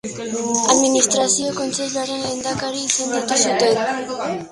[0.75, 4.41] Administrazio Kontseiluaren Lehendakari izendatu zuten.